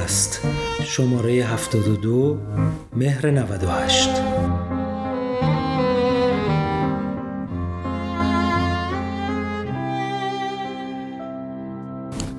[0.00, 0.40] است.
[0.82, 2.38] شماره 72
[2.96, 4.10] مهر 98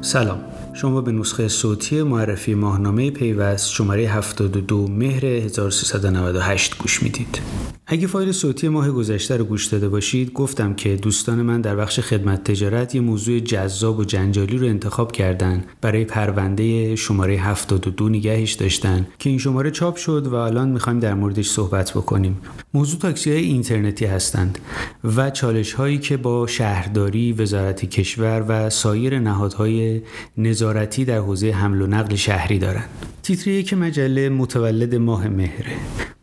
[0.02, 0.61] سلام.
[0.82, 7.42] شما به نسخه صوتی معرفی ماهنامه پیوست شماره 72 مهر 1398 گوش می‌دید.
[7.88, 12.00] اگه فایل صوتی ماه گذشته رو گوش داده باشید گفتم که دوستان من در بخش
[12.00, 18.54] خدمت تجارت یه موضوع جذاب و جنجالی رو انتخاب کردن برای پرونده شماره 72 نگهش
[18.54, 22.40] داشتن که این شماره چاپ شد و الان می‌خوایم در موردش صحبت بکنیم
[22.74, 24.60] موضوع تاکسی های اینترنتی هستند
[25.04, 30.02] و چالش هایی که با شهرداری وزارت کشور و سایر نهادهای
[30.38, 32.90] نظارتی در حوزه حمل و نقل شهری دارند
[33.24, 35.74] تیتر یک مجله متولد ماه مهره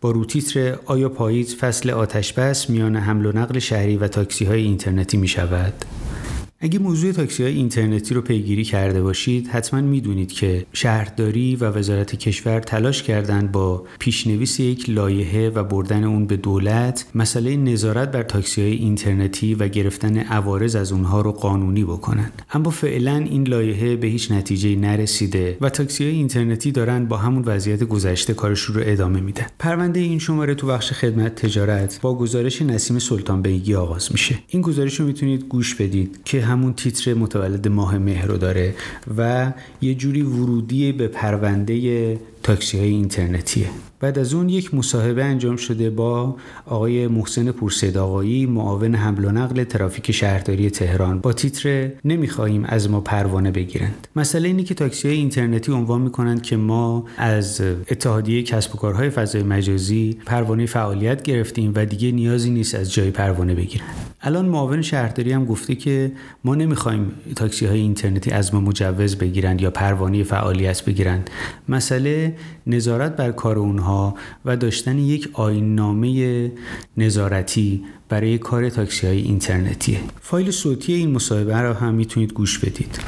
[0.01, 4.63] با روتیتر آیا پاییز فصل آتش بس میان حمل و نقل شهری و تاکسی های
[4.63, 5.85] اینترنتی می شود؟
[6.61, 12.17] اگه موضوع تاکسی های اینترنتی رو پیگیری کرده باشید حتما می‌دونید که شهرداری و وزارت
[12.17, 18.23] کشور تلاش کردند با پیشنویس یک لایحه و بردن اون به دولت مسئله نظارت بر
[18.23, 22.43] تاکسی های اینترنتی و گرفتن عوارض از اونها رو قانونی بکنند.
[22.53, 27.43] اما فعلا این لایحه به هیچ نتیجه نرسیده و تاکسی های اینترنتی دارن با همون
[27.47, 29.47] وضعیت گذشته کارشون رو ادامه میدن.
[29.59, 34.39] پرونده این شماره تو بخش خدمت تجارت با گزارش نسیم سلطان بیگی آغاز میشه.
[34.49, 38.75] این گزارش رو می‌تونید گوش بدید که همون تیتر متولد ماه مهر رو داره
[39.19, 43.67] و یه جوری ورودی به پرونده تاکسی های اینترنتیه.
[44.01, 46.37] بعد از اون یک مصاحبه انجام شده با
[46.67, 51.21] آقای محسن پورسید آقایی معاون حمل و نقل ترافیک شهرداری تهران.
[51.21, 54.09] با تیتر نمی‌خواهیم از ما پروانه بگیرند.
[54.17, 59.11] مسئله اینه که تاکسی های اینترنتی عنوان می‌کنند که ما از اتحادیه کسب و کارهای
[59.11, 63.87] فضای مجازی پروانه فعالیت گرفتیم و دیگه نیازی نیست از جای پروانه بگیرن.
[64.21, 66.13] الان معاون شهرداری هم گفته که
[66.45, 71.31] ما نمی‌خوایم تاکسی های اینترنتی از ما مجوز بگیرند یا پروانه فعالیت بگیرند.
[71.69, 72.28] مسئله
[72.67, 76.53] نظارت بر کار اونها و داشتن یک آیننامه
[76.97, 82.99] نظارتی برای کار تاکسی های اینترنتیه فایل صوتی این مصاحبه را هم می‌تونید گوش بدید.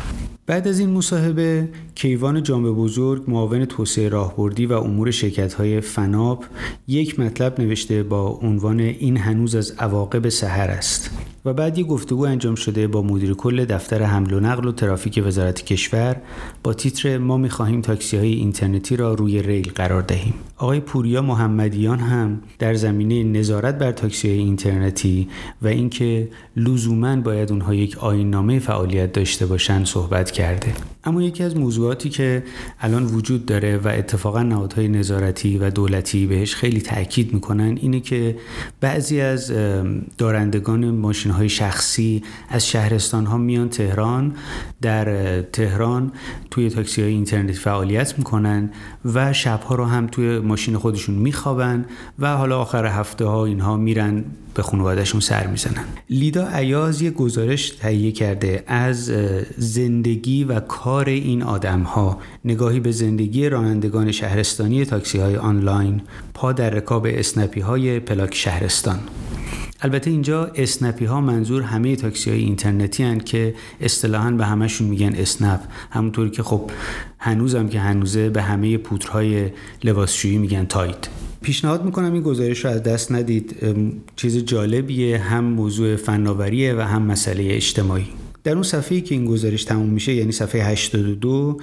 [0.50, 6.44] بعد از این مصاحبه کیوان جامعه بزرگ معاون توسعه راهبردی و امور شرکت های فناب
[6.88, 11.10] یک مطلب نوشته با عنوان این هنوز از عواقب سحر است
[11.44, 15.22] و بعد یک گفتگو انجام شده با مدیر کل دفتر حمل و نقل و ترافیک
[15.26, 16.16] وزارت کشور
[16.62, 20.34] با تیتر ما می‌خواهیم تاکسی های اینترنتی را روی ریل قرار دهیم.
[20.56, 25.28] آقای پوریا محمدیان هم در زمینه نظارت بر تاکسی های اینترنتی
[25.62, 30.72] و اینکه لزوما باید اونها یک آیننامه فعالیت داشته باشند صحبت کرده.
[31.04, 32.42] اما یکی از موضوعاتی که
[32.80, 38.36] الان وجود داره و اتفاقا نهادهای نظارتی و دولتی بهش خیلی تاکید می‌کنن اینه که
[38.80, 39.52] بعضی از
[40.18, 44.32] دارندگان ماشین های شخصی از شهرستان ها میان تهران
[44.82, 46.12] در تهران
[46.50, 48.70] توی تاکسی های اینترنتی فعالیت می‌کنن
[49.04, 51.84] و شبها رو هم توی ماشین خودشون میخوابن
[52.18, 54.24] و حالا آخر هفته ها اینها میرن
[54.54, 55.84] به خانوادهشون سر می‌زنن.
[56.10, 59.12] لیدا عیاز یه گزارش تهیه کرده از
[59.56, 66.00] زندگی و کار این آدم ها نگاهی به زندگی رانندگان شهرستانی تاکسی های آنلاین
[66.34, 68.98] پا در رکاب اسنپی های پلاک شهرستان.
[69.82, 75.14] البته اینجا اسنپی ها منظور همه تاکسی های اینترنتی هن که اصطلاحا به همشون میگن
[75.14, 75.60] اسنپ.
[75.90, 76.70] همونطوری که خب
[77.18, 79.50] هنوزم که هنوزه به همه پودرهای
[79.84, 81.08] لباسشویی میگن تایت.
[81.42, 83.56] پیشنهاد می‌کنم این گزارش رو از دست ندید.
[84.16, 88.06] چیز جالبیه هم موضوع فناوریه و هم مسئله اجتماعی.
[88.44, 91.58] در اون صفحه‌ای که این گزارش تموم میشه یعنی صفحه 82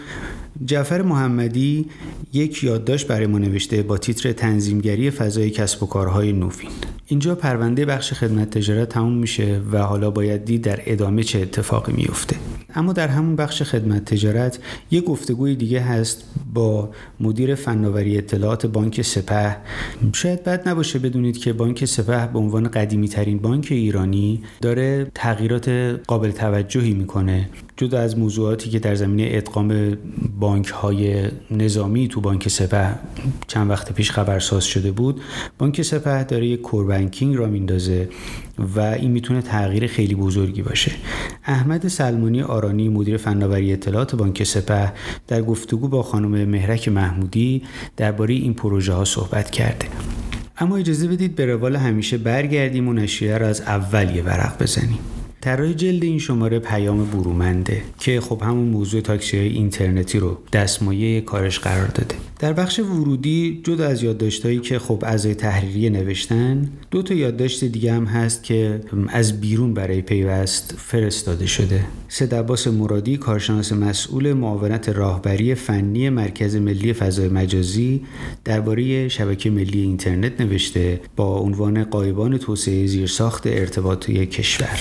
[0.66, 1.86] جعفر محمدی
[2.34, 6.72] یک یادداشت برای ما نوشته با تیتر تنظیمگری فضای کسب و کارهای نوین
[7.10, 11.94] اینجا پرونده بخش خدمت تجارت تموم میشه و حالا باید دید در ادامه چه اتفاقی
[11.94, 12.36] میفته.
[12.78, 14.60] اما در همون بخش خدمت تجارت
[14.92, 16.24] یک گفتگوی دیگه هست
[16.54, 16.90] با
[17.20, 19.58] مدیر فناوری اطلاعات بانک سپه.
[20.14, 25.70] شاید بد نباشه بدونید که بانک سپه به عنوان قدیمی ترین بانک ایرانی داره تغییرات
[26.08, 27.50] قابل توجهی می‌کنه.
[27.78, 29.98] جدا از موضوعاتی که در زمینه ادغام
[30.40, 32.96] بانک های نظامی تو بانک سپه
[33.48, 35.22] چند وقت پیش خبرساز شده بود
[35.58, 38.10] بانک سپه داره یک کور بانکینگ را میندازه.
[38.76, 40.92] و این می‌تونه تغییر خیلی بزرگی باشه.
[41.46, 44.94] احمد سلمانی آرانی مدیر فناوری اطلاعات بانک سپه
[45.28, 47.64] در گفتگو با خانم مهرک محمودی
[47.98, 49.88] درباره این پروژه ها صحبت کرده.
[50.58, 55.00] اما اجازه بدید به روال همیشه برگردیم و نشریه را از اول یه ورق بزنیم.
[55.42, 61.22] طراح جلد این شماره پیام برومنده که خب همون موضوع تاکسی های اینترنتی رو دستمایه
[61.22, 62.16] کارش قرار داده.
[62.40, 67.94] در بخش ورودی جدا از یادداشتهایی که خب اعضای تحریریه نوشتن دو تا یادداشت دیگه
[67.94, 71.84] هم هست که از بیرون برای پیوست فرستاده شده.
[72.08, 78.02] سید عباس مرادی کارشناس مسئول معاونت راهبری فنی مرکز ملی فضای مجازی
[78.46, 84.80] درباره شبکه ملی اینترنت نوشته با عنوان قایبان توسعه زیرساخت ارتباطی کشور.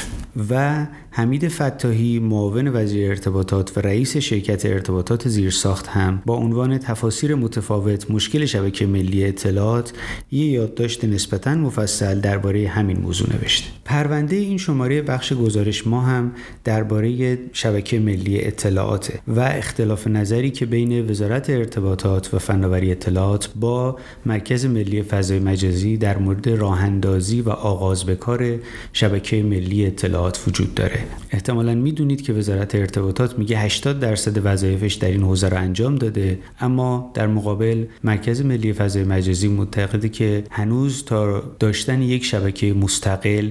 [0.51, 0.87] و
[1.19, 8.11] حمید فتاحی معاون وزیر ارتباطات و رئیس شرکت ارتباطات زیرساخت هم با عنوان تفاسیر متفاوت
[8.11, 9.93] مشکل شبکه ملی اطلاعات
[10.33, 13.67] یک یادداشت نسبتا مفصل درباره همین موضوع نوشته.
[13.85, 16.33] پرونده این شماره بخش گزارش ما هم
[16.65, 23.99] درباره شبکه ملی اطلاعات و اختلاف نظری که بین وزارت ارتباطات و فناوری اطلاعات با
[24.27, 28.59] مرکز ملی فضای مجازی در مورد راهندازی و آغاز به کار
[28.93, 31.06] شبکه ملی اطلاعات وجود داره.
[31.31, 36.39] احتمالا می‌دونید که وزارت ارتباطات میگه 80 درصد وظایفش در این حوزه رو انجام داده
[36.61, 43.51] اما در مقابل مرکز ملی فضای مجازی معتقده که هنوز تا داشتن یک شبکه مستقل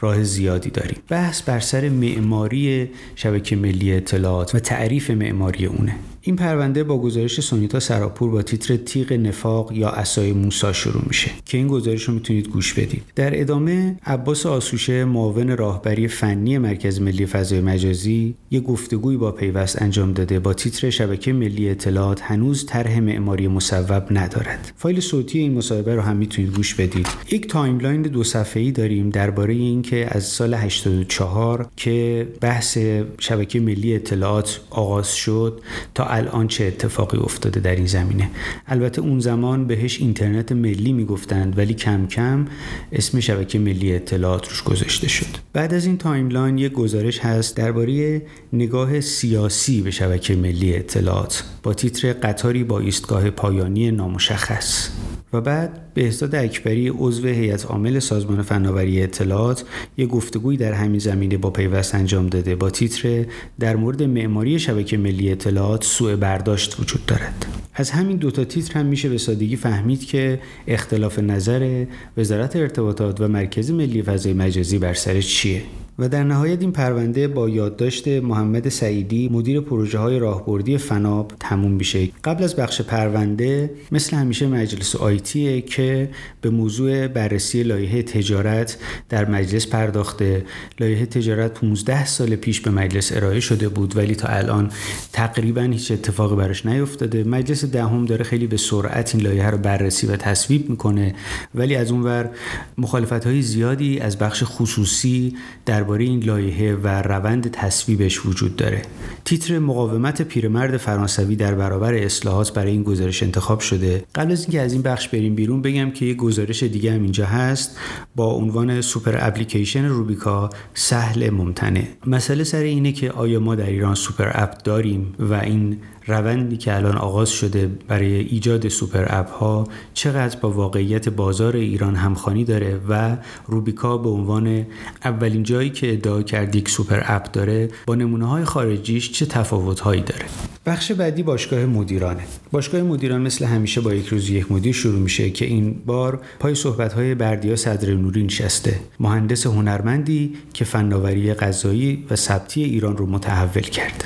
[0.00, 0.96] راه زیادی داریم.
[1.08, 5.94] بحث بر سر معماری شبکه ملی اطلاعات و تعریف معماری اونه.
[6.26, 11.30] این پرونده با گزارش سونیتا سراپور با تیتر تیغ نفاق یا عصای موسی شروع میشه
[11.44, 13.02] که این گزارش رو می‌تونید گوش بدید.
[13.14, 19.82] در ادامه عباس آسوشه معاون راهبری فنی مرکز ملی فضای مجازی یک گفتگوی با پیوست
[19.82, 20.38] انجام داده.
[20.38, 24.72] با تیتر شبکه ملی اطلاعات هنوز طرح معماری مصوب ندارد.
[24.76, 27.06] فایل صوتی این مصاحبه رو هم می‌تونید گوش بدید.
[27.30, 32.78] یک timeline دو صفحه‌ای داریم درباره اینکه از سال 84 که بحث
[33.18, 35.60] شبکه ملی اطلاعات آغاز شد
[35.94, 38.30] تا الان چه اتفاقی افتاده در این زمینه؟
[38.66, 42.46] البته اون زمان بهش اینترنت ملی می‌گفتند ولی کم کم
[42.92, 45.26] اسم شبکه ملی اطلاعات روش گذاشته شد.
[45.52, 48.22] بعد از این timeline یک گزارش هست درباره
[48.52, 54.88] نگاه سیاسی به شبکه ملی اطلاعات با تیتر قطاری با ایستگاه پایانی نامشخص.
[55.34, 59.64] و بعد بهزاد اکبری عضو هیئت عامل سازمان فناوری اطلاعات
[59.96, 62.54] یک گفتگویی در همین زمینه با پیوست انجام داده.
[62.54, 63.24] با تیتر
[63.60, 67.46] در مورد معماری شبکه ملی اطلاعات سوء برداشت وجود دارد.
[67.74, 71.84] از همین دوتا تیتر هم میشه به سادگی فهمید که اختلاف نظر
[72.16, 75.62] وزارت ارتباطات و مرکز ملی فضای مجازی بر سر چیه.
[75.98, 81.72] و در نهایت این پرونده با یادداشت محمد سعیدی مدیر پروژه های راهبردی فناب تموم
[81.72, 82.08] میشه.
[82.24, 86.10] قبل از بخش پرونده مثل همیشه مجلس آیتیه که
[86.40, 90.44] به موضوع بررسی لایحه تجارت در مجلس پرداخته.
[90.80, 94.70] لایحه تجارت 15 سال پیش به مجلس ارائه شده بود ولی تا الان
[95.12, 97.24] تقریبا هیچ اتفاقی براش نیفتاده.
[97.24, 101.14] مجلس دهم داره خیلی به سرعت این لایحه رو بررسی و تصویب می‌کنه.
[101.54, 102.30] ولی از اونور
[102.78, 105.36] مخالفت های زیادی از بخش خصوصی
[105.66, 108.82] در درباره این لایحه و روند تصویبش وجود داره.
[109.24, 114.04] تیتر مقاومت پیرمرد فرانسوی در برابر اصلاحات برای این گزارش انتخاب شده.
[114.14, 117.26] قبل از اینکه از این بخش بریم بیرون بگم که یه گزارش دیگه هم اینجا
[117.26, 117.78] هست
[118.16, 123.94] با عنوان super application روبیکا سهل ممتنع مسئله سر اینه که آیا ما در ایران
[123.94, 125.76] super app داریم و این
[126.06, 131.96] روندی که الان آغاز شده برای ایجاد super app ها چقدر با واقعیت بازار ایران
[131.96, 133.16] همخوانی داره و
[133.46, 134.66] روبیکا به عنوان
[135.04, 139.80] اولین جایی که ادعا کرد یک super app داره با نمونه های خارجیش چه تفاوت
[139.80, 140.24] هایی داره؟
[140.66, 142.22] بخش بعدی باشگاه مدیرانه.
[142.52, 146.54] باشگاه مدیران مثل همیشه با یک روز یک مدیر شروع میشه که این بار پای
[146.54, 148.80] صحبت های بردیا صدر نوری نشسته.
[149.00, 154.04] مهندس هنرمندی که فناوری غذایی و ثبتی ایران رو متحول کرد.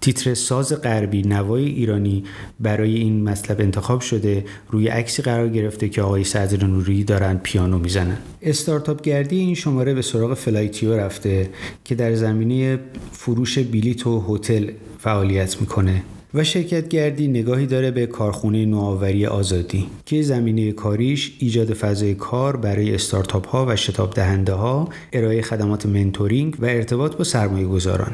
[0.00, 2.24] تیتر ساز غربی نوای ایرانی
[2.60, 7.78] برای این مطلب انتخاب شده روی عکسی قرار گرفته که آقای صدر نوری دارن پیانو
[7.78, 8.18] می‌زنن.
[8.42, 11.50] استارتاپ گردی این شماره به سراغ فلایتیو رفته
[11.84, 12.78] که در زمینه
[13.12, 16.02] فروش بلیت و هتل فعالیت می‌کنه.
[16.34, 22.56] و شرکت گردی نگاهی داره به کارخونه نوآوری آزادی که زمینه کاریش ایجاد فضای کار
[22.56, 28.12] برای استارتاپ ها و شتاب دهنده ها ارائه خدمات mentoring و ارتباط با سرمایه گذاران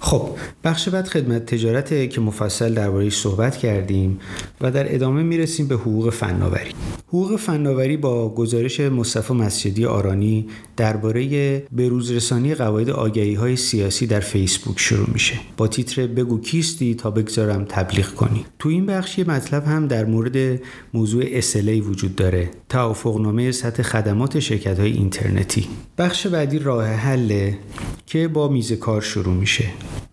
[0.00, 0.28] خب
[0.64, 4.20] بخش بعد خدمت تجارته که مفصل دربارهش صحبت کردیم
[4.60, 6.70] و در ادامه می‌رسیم به حقوق فناوری.
[7.08, 14.80] حقوق فناوری با گزارش مصطفی مسجدی آرانی درباره بروزرسانی قواعد آگهی های سیاسی در فیسبوک
[14.80, 15.34] شروع میشه.
[15.56, 17.10] با تیتر بگو کیستی تا
[17.50, 18.44] بگذارم تبلیغ کنی.
[18.58, 20.60] تو این بخش یه مطلب هم در مورد
[20.94, 22.50] موضوع SLA وجود داره.
[22.68, 25.68] توافقنامه سطح خدمات شرکت های اینترنتی.
[25.98, 27.58] بخش بعدی راه حله
[28.06, 29.64] که با میز کار شروع میشه.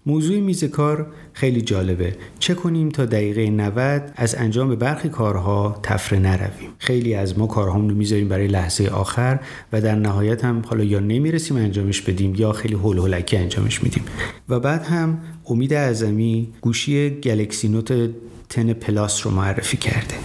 [0.05, 2.15] موضوع میز کار خیلی جالبه.
[2.39, 7.89] چه کنیم تا دقیقه 90 از انجام برخی کارها تفره نرویم؟ خیلی از ما کارهامون
[7.89, 9.39] رو می‌ذاریم برای لحظه آخر
[9.73, 14.03] و در نهایت هم حالا یا نمی‌رسیم انجامش بدیم یا خیلی هول هولکی انجامش میدیم.
[14.49, 15.17] و بعد هم
[15.49, 18.09] امید اعظمی گوشی گلکسی نوت
[18.49, 20.15] تن پلاس رو معرفی کرده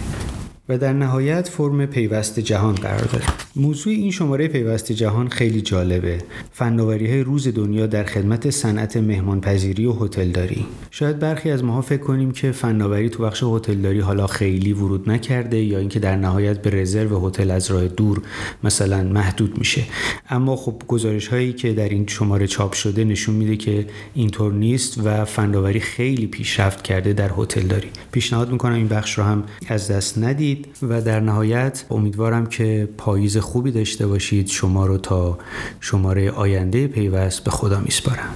[0.69, 3.25] و در نهایت فرم پیوست جهان قرار داره
[3.55, 6.17] موضوع این شماره پیوست جهان خیلی جالبه.
[6.51, 10.65] فناوری های روز دنیا در خدمت صنعت مهمانپذیری و هتلداری.
[10.91, 15.63] شاید برخی از ماها فکر کنیم که فناوری تو بخش هتلداری حالا خیلی ورود نکرده
[15.63, 18.21] یا اینکه در نهایت به رزرو هتل از راه دور
[18.63, 19.83] مثلا محدود میشه.
[20.29, 25.01] اما خب گزارش هایی که در این شماره چاپ شده نشون میده که اینطور نیست
[25.03, 27.89] و فناوری خیلی پیشرفت کرده در هتلداری.
[28.11, 33.42] پیشنهاد می‌کنم این بخش رو هم از دست ندید و در نهایت امیدوارم که پاییز
[33.43, 35.37] خوبی داشته باشید شما رو تا
[35.79, 38.35] شماره آینده پیوست به خدا میسپارم.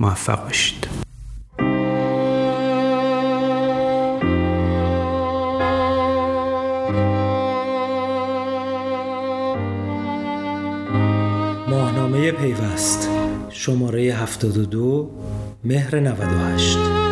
[0.00, 0.98] موفق باشید.
[12.32, 13.10] پیوست
[13.50, 15.10] شماره 72
[15.64, 17.07] مهر 98